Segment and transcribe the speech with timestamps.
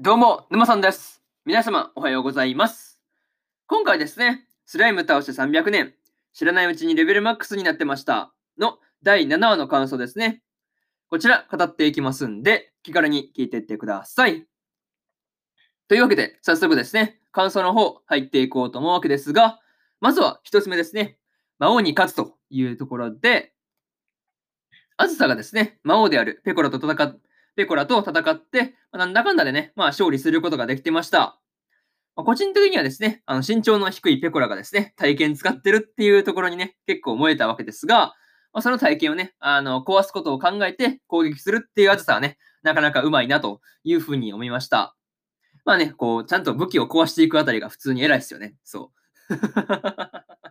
[0.00, 1.24] どうも、沼さんです。
[1.44, 3.00] 皆様、おはようございます。
[3.66, 5.92] 今回ですね、スライム倒して300年、
[6.32, 10.40] 知らないうちにレベルマックスになってましたの第7話の感想ですね。
[11.08, 14.46] こちら、語っていきますんで、気軽に聞いていってください。
[15.88, 19.58] というわけで、早速ですね、感想の方入っていこうと思うわけですが、
[20.00, 21.18] まずは一つ目ですね、
[21.58, 23.52] 魔王に勝つというところで、
[24.96, 27.27] あずさがですね、魔王であるペコラと戦って
[27.58, 31.40] ペコラと戦って、まあなんだかんだでね、まあ勝利することができてました。
[32.14, 38.14] まあ個人的にはですね、あの身長の低いペコラがですね、体験使ってるっていうところにね、結構燃えたわけですが、
[38.52, 44.94] まあ、その体験をね、あの、壊すことを考えて攻撃するっていうあずさはね、なかなかうまいなというふうに思いました。
[45.64, 48.54] まあね、こう、ちゃんと武器を壊していくあたりが普通に偉いですよね。
[48.62, 48.92] そ
[49.28, 49.34] う。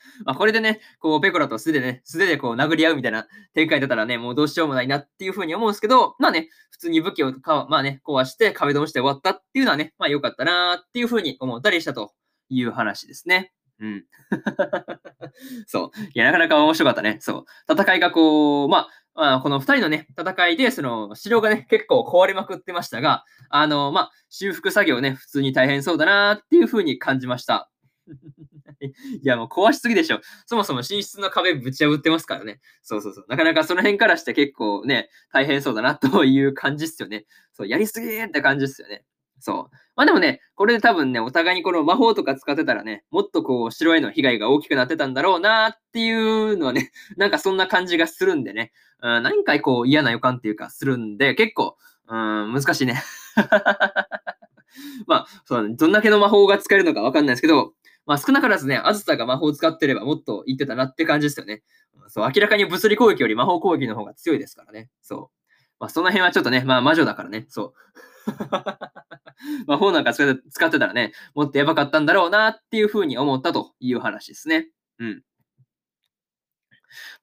[0.24, 12.12] まあこれでね、こう、ペコラと素手でね、素手でこう殴り合うみたいな展開だったらね、もうどうしようもないなっていうふうに思うんですけど、まあね、普通に武器をか、まあね、壊して壁ドンして終わったっていうのはね、まあ良かったなーっていうふうに思ったりしたと
[12.48, 13.52] いう話ですね。
[13.80, 14.04] うん。
[15.66, 15.90] そう。
[16.14, 17.18] いや、なかなか面白かったね。
[17.20, 17.72] そう。
[17.72, 27.69] 戦いがこう、まあ、まあ、この二人のね、戦いで、その、城がね、結構壊れまくってましたが、あの、まあ、修復作業ね、普通に大変そうだなっていうふうに感じました。
[28.80, 30.20] いや、もう壊しすぎでしょ。
[30.46, 32.60] そもそも寝室の壁ぶち破ってますからね。
[32.82, 33.26] そうそうそう。
[33.28, 37.26] なかなかその辺からして結構ね、大変そうだなという感じっすよね。
[37.52, 39.04] そう、やりすぎーって感じっすよね。
[39.40, 39.76] そう。
[39.96, 48.72] まあでもね、これで多分ね、お互いにこの魔法とか使ってたらね、もっとこう、城への被害が大きくなってたんだろうなっていうのはね、 なんかそんな感じがするんでね、
[49.02, 51.76] うん、何回こう嫌な予感っていうかするんで、結構、
[52.08, 53.02] うん、難しいね。
[55.06, 57.72] まあ、そう、どんだけの魔法が使えるのかわかんないですけど、
[58.10, 61.62] まあ少なからずね、あずさが魔法を使ってればもっと言ってたなって感じですよね。
[62.08, 64.88] そう、明らかに物理攻撃より魔法攻撃の方が強いですからね。
[65.00, 65.28] そう。
[65.78, 67.72] まあその辺はちょっとね、まあ魔女だからね、そう。
[69.68, 74.70] 魔法なんか使って使ってたらね、もっとやばかったんだろうなっていうふうに思ったという話ですね。
[74.98, 75.22] うん。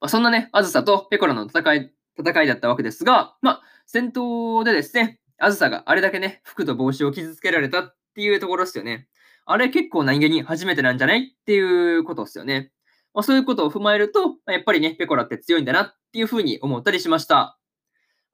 [0.00, 9.06] まあ、そんなね、あずさとペコラの戦い、戦いだったわけですが、まあ、戦闘でですね、あずさがあれだけね、服と帽子を傷つけられたっていうところですよね。
[9.50, 12.70] あれ結構何気に初めてなんじゃないっていうことですよね。
[13.14, 17.58] まあ、そういうことを踏まえると、やっぱりね、ペコラって強いんだなっていうふうに思ったりしました。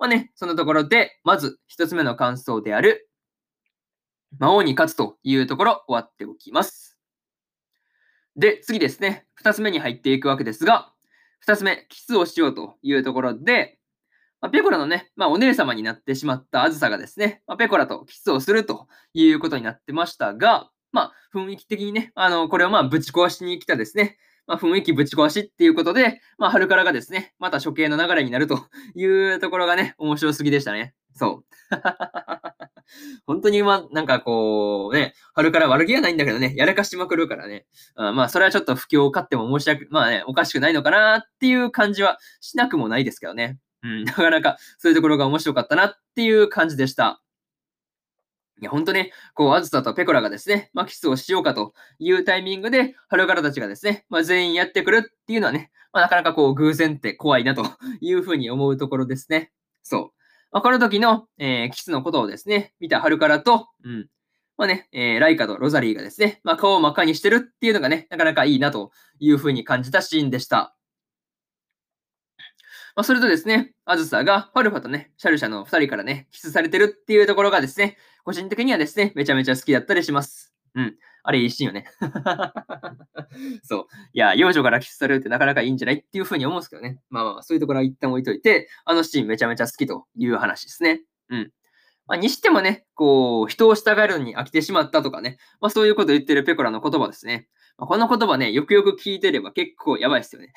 [0.00, 3.08] まあね、そのところで、まず一つ目の感想である、
[4.40, 6.98] 魔王に勝つというところ終わっておきます。
[8.34, 10.92] で、次ですね、二つ目に入っていくわけですが、
[11.38, 13.78] 二つ目、キスをしようというところで、
[14.40, 24.16] まあ、ペコラのね、まあ、お姉様になってしまったあずさがですね、まあ、ペコラとキスをするということになってましたが、まあ、雰囲気的にね、あの、これをまあ、ぶち壊しに来たですね、
[24.46, 28.60] まあ、雰囲気ぶち壊しっていうことで、まあ、春からがですね、また処刑の流れになると
[28.94, 30.94] いうところがね、面白すぎでしたね。
[31.16, 31.44] そう。
[33.26, 37.66] 本当にま、なんかこう、ね、春から悪気はないんだけどね、やらかしまくるからね。
[37.96, 43.58] あまあ、それはちょっと不況を買っても申し訳、まあね、おかしくないのかなっていう感じはしなくもないですけどね。
[43.82, 47.23] うん、なかなかそういうところが面白かったなっていう感じでした。
[48.60, 57.64] いや、ほんとね、こう、あずさとペコラがですね、まあ、キスをしようかというタイミングで、春からたちがですね、まあ、全員やってくるっていうのはね、まあ、なかなかこう、偶然って怖いなと
[58.00, 59.50] いうふうに思うところですね。
[59.82, 60.10] そう。
[60.52, 64.08] まあ、この時の、えー、キスのことをですね、見た春からと、うん。
[64.56, 70.76] まあね、えー、ライカとロザリーがですね、まあ、顔を真っ赤にしてるっていうのがね、なかなかいいなというふうに感じたシーンでした。
[72.96, 80.54] まあ、それとですね、あずさがファルファとね、シャルシャの二人からね、キスされてるっていうところがですね、個人的にはですね、めちゃめちゃ好きだったりします。
[80.74, 80.96] うん。
[81.22, 81.86] あれいいシーンよね。
[83.62, 83.86] そう。
[84.12, 87.00] いや、幼女からキスされるってなかなかいいんじゃないっていうふうに思うんですけどね。
[87.10, 91.02] まあまあ、そういうところは一旦置いといて、あのシーンめちゃめちゃ好きという話ですね。
[91.28, 91.52] うん。
[92.06, 97.48] まあ、にしてもね、こう、人を従えるのに飽きてしまったとかね、まあそういうことを言ってるペコラの言葉ですね。
[97.78, 100.52] まあ、この言葉ね、よくよく聞いてれば結構やばいですよね。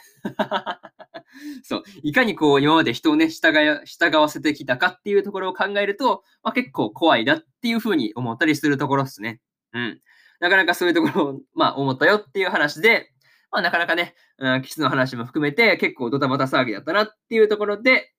[1.63, 1.83] そう。
[2.03, 9.41] いかにこう、今まで人をね、従い従わせてきたかっていうところを考えると、まあ、結構怖いなっていうふうに思ったりするところですね。
[9.73, 10.01] うん。
[10.39, 13.11] なかなかそういうところを、まあ、思ったよっていう話で、
[13.51, 18.13] まあ、なかなかね、うん、キスの話も含めて結構ドタバタ騒ぎだったなっていうところで、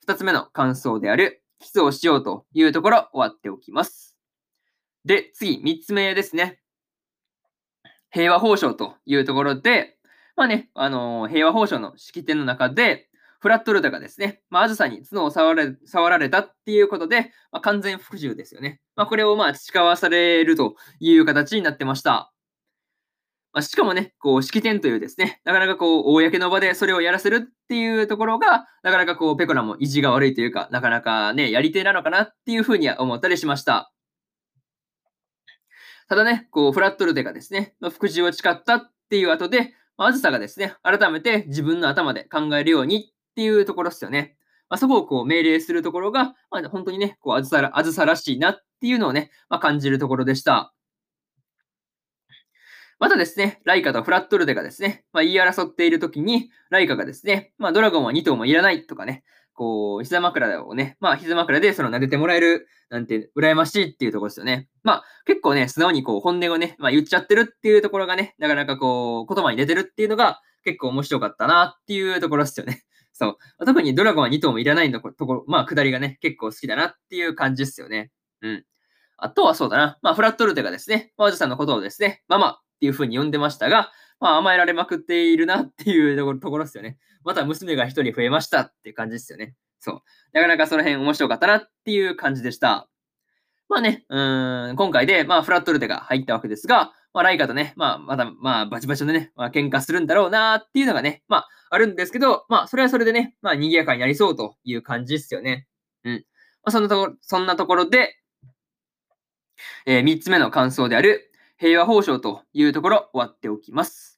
[0.00, 4.16] 二つ目の感想である、キスをしようというところ終わっておきます。
[5.04, 6.60] で、次、三つ目ですね。
[8.10, 9.93] 平和報奨というところで、
[10.36, 13.08] まあね、あのー、平和報奨の式典の中で、
[13.44, 18.80] フラットルタがですね、まあ、あずさに角を触れ触られたっていうことで、まあ、完全服従ですよね。
[18.96, 22.32] まあ、これをまあ培わされるという形になってました。
[23.52, 33.92] まあ、しかもね、こう、式典というですね、なかなかこう、公の場でそれをやらせるっていうところが、なかなかこう、ペコラも意地が悪いというか、なかなかね、やり手なのかなっていうふうには思ったりしました。
[36.08, 44.36] ただね、こう、フラットルテがですね、の服従を誓ったっていう後で、まあずさがですね、改めて自分の頭で考えるようにっていうところですよね。
[44.68, 50.72] まあ、そこをこう命令するところが、まあ、本当にね、こうあずさら、あずさらしいなっていうのをね、まあ、感じるところでした。
[52.98, 64.68] またですね、ライカとフラットルデがですね、まあ、言い争っているときに、ライカがですね、まあ、ドラゴンは2頭もいらないとかね、こう、膝枕をね、まあ、膝枕でその撫でてもらえるなんて、羨ましいっていうところですよね。
[64.82, 72.82] まあ、結構ね、素直にこう、本音をね、まあ、言っちゃってるっていうところがね、なかなかこう、言葉に出てるっていうのが、結構面白かったなっていうところですよね。
[73.12, 73.66] そう。
[73.66, 78.10] 特にドラゴンは2頭もいらないのところ、まあ、下りがね、結構好きだなっていう感じですよね。
[78.42, 78.64] うん。
[79.16, 79.98] あとはそうだな。
[80.02, 83.92] まあ、フラットルテがですね、マージさんのことをですね、ママっていう風に呼んでましたが、
[84.24, 86.96] まあ、甘えられまくっているなっていうところところですよね。
[87.24, 89.54] また娘が1人増えましたっていう感じですよね。
[89.80, 90.02] そう。
[90.32, 92.88] なかなかその辺面白かったなっていう感じでした。
[93.68, 105.66] まあね、うん、今回で、まあ、フラットルテが入ったわけですが、まあ、ライカとね、まあ、まだ、まあ、バチバチでね、まあ、喧嘩するんだろうなっていうのがね、まあ、あるんですけど、まあ、それはそれでね、まあ、賑やかになりそうという感じですよね。
[106.04, 106.14] うん。
[106.14, 106.20] ま
[106.64, 108.16] あ、そんなところ、そんなところで、
[109.84, 114.13] えー、3つ目の感想である、平和報奨というところ、終わっておきます。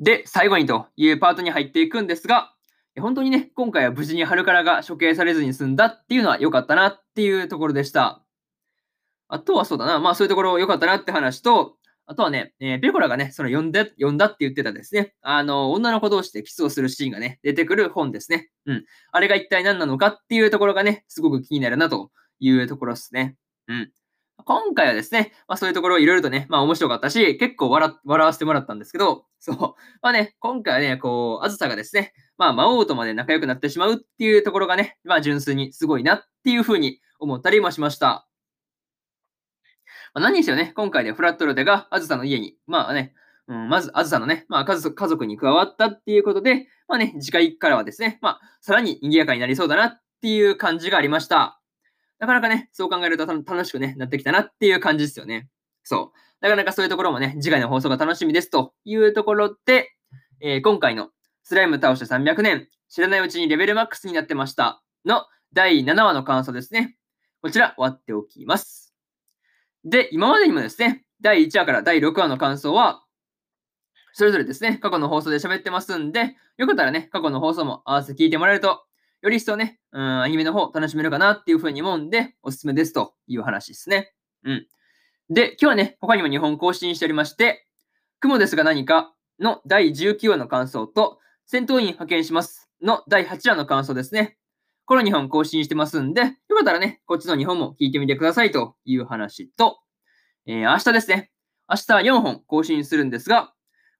[0.00, 2.54] で、最後にというパートに入っていくんですが、
[3.00, 8.22] 本当にね、今回は無事に春からが処刑されずに済んだっていうのは良かったなっていうところでした。
[9.28, 18.48] あとはそうだな、まあそういうところ良かったなって話と、あとはね、えー、ペコラがね、その読んで、読んだって言ってたですね、あの、女の子同士でキスをするシーンがね、出てくる本ですね。
[18.64, 18.84] うん。
[19.12, 22.10] あれが一体何なのかっていうところがね、すごく気になるなと
[22.40, 23.36] いうところですね。
[23.66, 23.92] うん。
[24.48, 29.58] 今回はですね、まあそういうところいろいろとね、まあ面白かったし、結構笑笑わせてもらったんですけど、 そう。
[30.00, 38.26] まあね、今回はね、こう、あずさがですね、まあ魔王とまで仲良くなってしまうっていうところがね、まあ純粋にすごいなっていうふうに思ったりもしました。
[40.14, 43.12] まあ、何にせよね、今回でフラットロテがあずさの家に、まあね、
[43.48, 51.57] うん、まず、あずさのね、まあ、家族に加わったっていうことで、まあね、次回からはですね、まあ、さらに賑やかになりそうだなっていう感じがありました。
[52.18, 55.48] なかなかね、そう考えると楽しくね、なってきたなっていう感じですよね。
[55.84, 56.18] そう。
[56.40, 59.90] なかなかそういうところもね、次回の放送が楽しみですというところで、
[60.40, 61.10] えー、今回の
[61.42, 66.96] スライム倒して300年、知らないうちにレベルマックスになってましたの第7話の感想ですね。
[67.40, 68.94] こちら終わっておきます。
[69.84, 73.04] で、今までにもですね、第1話から第6話の感想は、
[74.12, 78.84] それぞれですね、過去の放送で喋ってますんで、よかったらね、過去の放送も合わせて聞いてもらえると、
[79.20, 84.12] より一層ね、うん、アニメの方楽しめるかなっていうふうに思うんで、おすすめですという話ですね。
[84.44, 84.66] うん。
[85.30, 87.66] で、今日はね、他にも2本更新しておりまして、
[88.20, 94.36] 雲ですが何かの第19話の感想と、戦闘員派遣しますの第8話の感想ですね。
[94.84, 99.80] この2本更新してますんで、よかったらね、こっちの2本も聞いてみてくださいという話と、
[100.46, 101.30] えー、明日ですね。
[101.68, 103.52] 明日4本更新するんですが、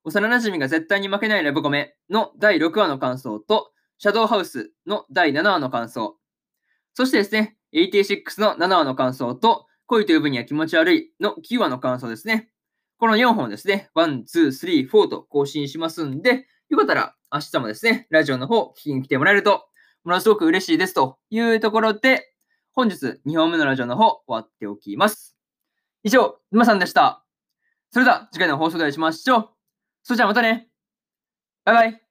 [0.03, 6.15] 幼馴染が絶対に負けないラブコメの第6話の感想と、シャドウハウスの第7話の感想、
[6.93, 12.49] そしてですね、86の7話の感想と、恋という分には気持ち悪いの9話の感想ですね。
[12.97, 19.65] この4本ですね、1、2、3、4と更新しますんで、よかったら明日もですね、ラジオの方聞きに来てもらえると
[20.03, 22.33] ものすごく嬉しいですというところで、
[22.71, 25.35] 本日2本目のラジオの方終わっておきます。
[26.03, 27.25] 以上、沼さんでした。
[27.91, 29.49] それでは次回の放送でお会いしましょう。
[30.03, 30.69] それじゃあまたね。
[31.65, 32.08] バイバイ。